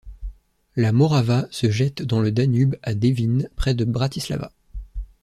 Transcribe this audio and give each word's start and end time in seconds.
La 0.75 0.91
Morava 0.93 1.47
se 1.51 1.69
jette 1.69 2.01
dans 2.01 2.21
le 2.21 2.31
Danube 2.31 2.75
à 2.81 2.95
Devín, 2.95 3.47
près 3.55 3.75
de 3.75 3.85
Bratislava. 3.85 4.51